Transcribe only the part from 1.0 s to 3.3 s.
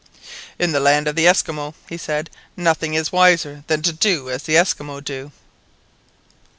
of the Esquimaux," he said, "nothing is